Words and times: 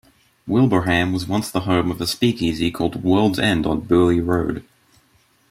Wilbraham 0.49 1.13
was 1.13 1.27
once 1.27 1.51
the 1.51 1.59
home 1.59 1.91
of 1.91 2.01
a 2.01 2.07
speakeasy 2.07 2.71
called 2.71 3.03
"Worlds 3.03 3.37
End" 3.37 3.67
on 3.67 3.81
Burleigh 3.81 4.19
Road. 4.23 4.65